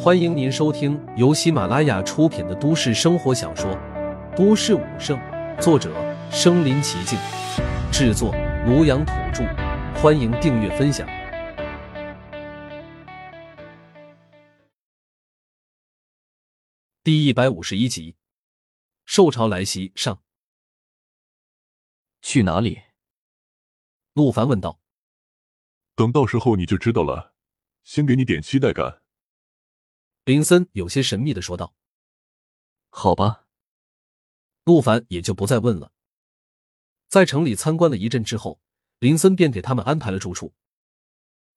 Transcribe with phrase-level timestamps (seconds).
[0.00, 3.70] 欢迎您收听由喜马拉雅出品的都市生活小说
[4.36, 5.18] 《都市武圣》，
[5.60, 5.92] 作者：
[6.30, 7.18] 身临其境，
[7.92, 8.32] 制作：
[8.66, 9.44] 庐阳土著。
[10.00, 11.06] 欢迎订阅分享。
[17.02, 18.16] 第一百五十一集，
[19.04, 20.22] 受潮来袭上。
[22.22, 22.78] 去哪里？
[24.14, 24.80] 陆凡问道。
[25.96, 27.34] 等到时候你就知道了，
[27.82, 29.02] 先给你点期待感。
[30.28, 31.74] 林森有些神秘的说道。
[32.90, 33.46] 好吧，
[34.64, 35.90] 陆凡也就不再问了。
[37.08, 38.60] 在城里参观了一阵之后，
[38.98, 40.52] 林森便给他们安排了住处。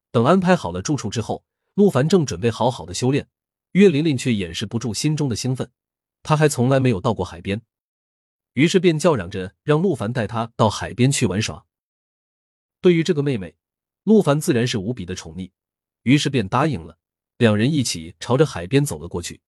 [0.10, 3.28] 等安排好了住处之后，陆凡正准备好好的修炼，
[3.74, 5.70] 岳琳琳却掩饰不住心中的兴奋。
[6.24, 7.62] 他还从来没有到过海边，
[8.54, 11.66] 于是便叫嚷着让陆凡带他到海边去玩耍。
[12.80, 13.58] 对于这个妹妹。
[14.04, 15.52] 陆凡自然是无比的宠溺，
[16.04, 16.98] 于是便答应了。
[17.42, 19.42] 两人一起朝着海边走了过去。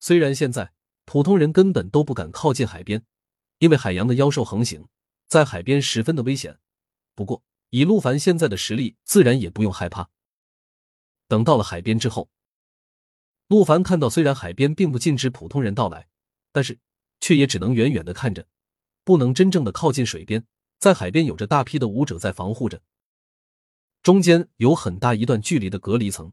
[0.00, 0.72] 虽然现在
[1.04, 3.04] 普通人根本都不敢靠近海边，
[3.58, 4.88] 因为海洋的妖兽横行，
[5.28, 6.58] 在海边十分的危险。
[7.14, 10.10] 不过以陆凡现在的实力，自然也不用害怕。
[11.28, 12.28] 等到了海边之后，
[13.46, 16.08] 陆凡看到，虽然海边并不禁止普通人到来，
[16.50, 16.80] 但是
[17.20, 18.48] 却也只能远远的看着，
[19.04, 20.44] 不能真正的靠近水边。
[20.80, 22.82] 在海边有着大批的武者在防护着。
[24.02, 26.32] 中间有很大一段距离的隔离层，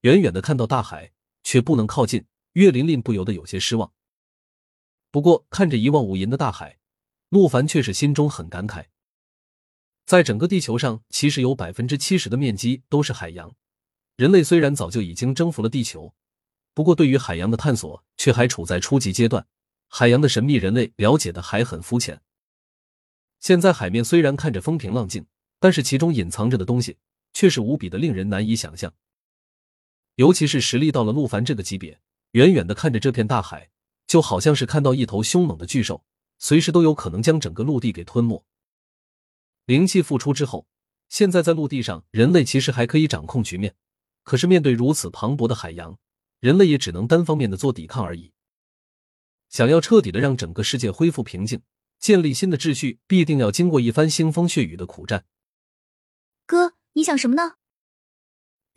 [0.00, 1.12] 远远的看到大海，
[1.42, 2.26] 却不能靠近。
[2.54, 3.92] 岳琳琳不由得有些失望。
[5.10, 6.78] 不过看着一望无垠的大海，
[7.28, 8.86] 陆凡却是心中很感慨。
[10.04, 13.54] 在整个地球上，其实有百分之七十的面积都是海洋。
[14.16, 16.14] 人类虽然早就已经征服了地球，
[16.74, 19.46] 不过对于海洋的探索却还处在初级阶段。
[19.88, 22.20] 海洋的神秘，人类了解的还很肤浅。
[23.38, 25.26] 现在海面虽然看着风平浪静。
[25.62, 26.96] 但是其中隐藏着的东西
[27.34, 28.94] 却是无比的令人难以想象，
[30.16, 32.00] 尤其是实力到了陆凡这个级别，
[32.32, 33.70] 远远的看着这片大海，
[34.06, 36.04] 就好像是看到一头凶猛的巨兽，
[36.38, 38.44] 随时都有可能将整个陆地给吞没。
[39.66, 40.66] 灵气复出之后，
[41.08, 43.74] 现在在陆地上，人类其实还可以掌控局面，
[44.22, 45.98] 可是面对如此磅礴的海洋，
[46.40, 48.32] 人类也只能单方面的做抵抗而已。
[49.48, 51.62] 想要彻底的让整个世界恢复平静，
[51.98, 55.24] 建立新的秩序，必定要经过一番腥风血雨的苦战。
[56.46, 57.59] 哥，你想什么呢？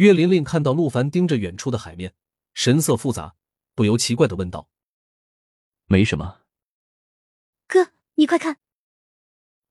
[0.04, 2.14] 岳琳琳看到陆凡盯着远处的海面，
[2.54, 3.38] 神色复杂，
[3.74, 4.68] 不由奇怪的问道
[5.88, 6.42] ：“没什么。”
[7.68, 8.60] 哥，你快看！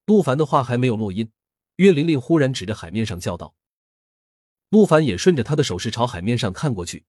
[0.07, 1.31] 陆凡的话还没有落音，
[1.77, 3.55] 岳琳琳忽然指着海面上叫道
[4.73, 7.05] ：“陆凡也顺着他的手势朝海面上看过去，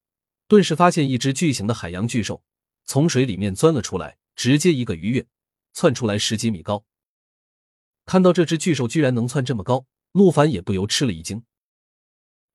[0.49, 2.43] 顿时发现一只巨型的海洋巨兽
[2.83, 5.25] 从水里面钻了出来，直接一个鱼跃，
[5.71, 6.83] 窜出来十几米高。
[8.03, 11.45] 看到这只巨兽居然能窜这么高！”陆凡也不由吃了一惊，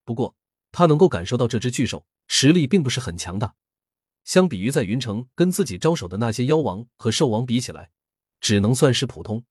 [0.05, 0.37] 不过
[0.73, 3.55] 他能够感受到这只巨兽实力并不是很强大，
[4.25, 7.91] 相比于在云城跟自己招手的那些妖王和兽王比起来，
[8.41, 9.45] 只能算是普通。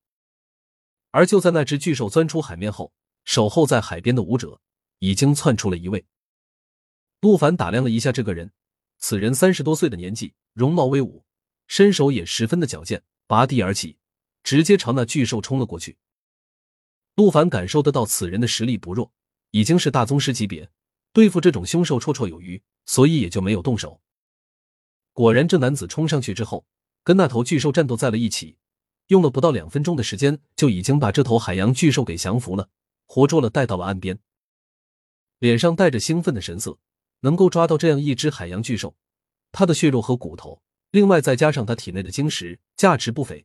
[1.11, 2.93] 而就在那只巨兽钻出海面后，
[3.25, 4.61] 守候在海边的武者
[4.99, 6.05] 已经窜出了一位。
[7.21, 8.51] 陆凡打量了一下这个人，
[8.99, 11.25] 此人三十多岁的年纪，容貌威武，
[11.67, 13.97] 身手也十分的矫健，拔地而起，
[14.43, 15.97] 直接朝那巨兽冲了过去。
[17.15, 19.11] 陆凡感受得到此人的实力不弱，
[19.49, 20.69] 已经是大宗师级别，
[21.17, 23.99] 对付这种凶兽绰绰有余，所以也就没有动手。
[25.13, 26.67] 果然，这男子冲上去之后，
[27.03, 28.59] 跟那头巨兽战斗在了一起，
[29.07, 32.69] 用了不到两分钟的时间，就已经把这头海洋巨兽给降服了，
[33.07, 34.19] 活捉了，带到了岸边。
[35.39, 36.77] 脸上带着兴奋的神色，
[37.21, 38.95] 能够抓到这样一只海洋巨兽，
[39.51, 40.61] 它的血肉和骨头，
[40.91, 43.43] 另外再加上它体内的晶石，价值不菲。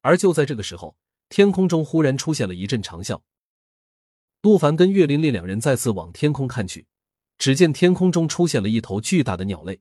[0.00, 0.96] 而就在这个时候。
[1.28, 3.20] 天空中忽然出现了一阵长啸，
[4.40, 6.86] 陆凡跟岳琳琳两人再次往天空看去，
[7.38, 9.80] 只见天空中出现了一头巨大的鸟类。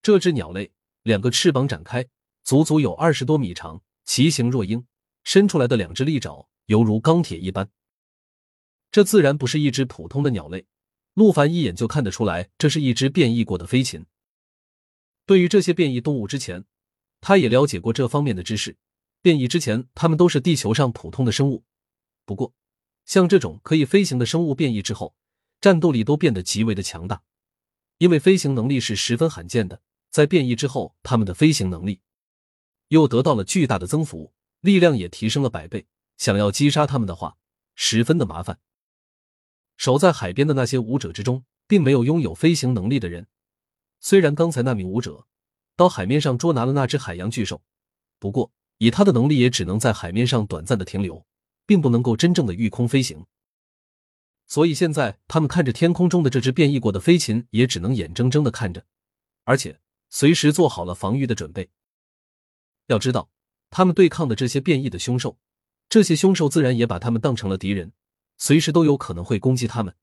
[0.00, 0.72] 这只鸟类
[1.02, 2.06] 两个翅膀展开，
[2.42, 4.86] 足足有二十多米长，其形若鹰，
[5.24, 7.68] 伸出来的两只利爪犹如钢铁一般。
[8.90, 10.66] 这自然不是一只普通的鸟类，
[11.12, 14.06] 陆凡一眼就看得出来，这是一只变异过的飞禽。
[15.26, 16.64] 对于这些变异动物，之前
[17.20, 18.76] 他也了解过这方面的知识。
[19.20, 21.64] 变异之前，他们都是地球上普通的生物。
[22.26, 22.52] 不过，
[23.04, 25.14] 像这种可以飞行的生物变异之后，
[25.60, 27.22] 战斗力都变得极为的强大，
[27.98, 29.80] 因为飞行能力是十分罕见的。
[30.10, 32.00] 在变异之后，他们的飞行能力
[32.88, 35.86] 又得到了巨大的增幅，力量也提升了百倍。
[36.16, 37.36] 想要击杀他们的话，
[37.74, 38.60] 十分的麻烦。
[39.76, 43.26] 守在海边的那些武者之中，并没有拥有飞行能力的人。
[44.00, 45.26] 虽然刚才那名武者
[45.76, 47.62] 到海面上捉拿了那只海洋巨兽，
[48.18, 48.52] 不过。
[48.78, 51.24] 以他的能力，也只能在海面上短暂的停留，
[51.66, 53.26] 并不能够真正的御空飞行。
[54.46, 58.84] 所以现在他们看着天空中的这只变异过的飞禽，也只能眼睁睁的看着，
[59.44, 59.80] 而且
[60.10, 61.70] 随时做好了防御的准备。
[62.86, 63.30] 要知道，
[63.70, 65.38] 他们对抗的这些变异的凶兽，
[65.88, 67.92] 这些凶兽自然也把他们当成了敌人，
[68.36, 69.96] 随时都有可能会攻击他们。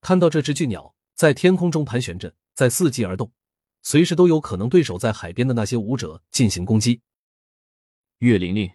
[0.00, 3.32] 看到这只巨鸟在天空中盘旋着，在伺机而动，
[3.82, 7.02] 随时都有可能对手在海边的那些武者进行攻击。
[8.18, 8.70] 岳玲玲，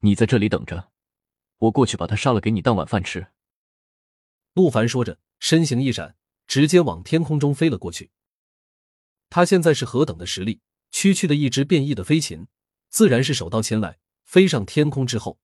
[0.00, 0.90] 你在这里等着，
[1.58, 3.28] 我过去把他杀了，给你当晚饭吃。
[4.54, 6.16] 陆凡说着，身形一闪，
[6.46, 8.10] 直接往天空中飞了过去。
[9.28, 10.60] 他现在是何等的实力！
[10.90, 12.46] 区区的一只变异的飞禽，
[12.88, 13.98] 自然是手到擒来。
[14.24, 15.38] 飞上天空之后，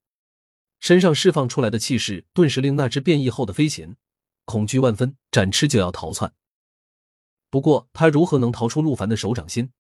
[0.81, 3.97] 身上释放出来的气势，顿时令那只变异后的飞禽
[4.45, 6.35] 恐惧万分，展翅就要逃窜。
[7.51, 9.73] 不过，他如何能逃出陆凡的手掌心？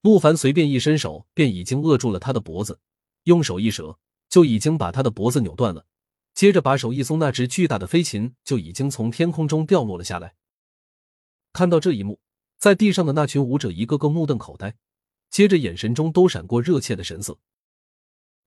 [0.00, 2.80] 陆凡随便一伸手，便已经扼住了他的脖子，
[3.24, 3.98] 用手一折，
[4.34, 5.86] 就已经把他的脖子扭断了。
[6.34, 10.34] 接着把手一松，那只巨大的飞禽就已经从天空中掉落了下来。
[11.52, 12.18] 看到这一幕。
[12.58, 14.74] 在地上的那群舞者一个个目瞪口呆，
[15.30, 17.38] 接着眼神中都闪过热切的神色。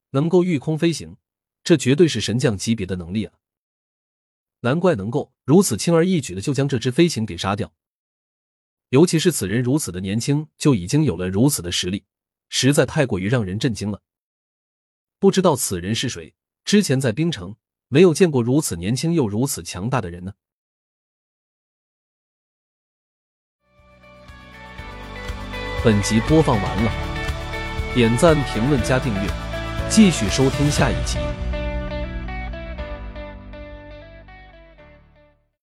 [0.09, 1.15] 能够御空飞行，
[1.63, 3.35] 这绝对是神将级别的能力啊！
[4.61, 7.73] 难怪能够如此轻而易举的就将这只飞禽给杀掉。
[8.89, 12.03] 尤其是此人如此的年轻，就已经有了如此的实力，
[12.49, 14.01] 实在太过于让人震惊了。
[15.19, 16.35] 不知道此人是谁？
[16.63, 17.55] 之前在冰城
[17.87, 20.33] 没有见过如此年轻又如此强大的人呢。
[25.83, 26.91] 本集播放完了，
[27.95, 29.29] 点赞、评论、加订阅，
[29.89, 31.17] 继续收听下一集。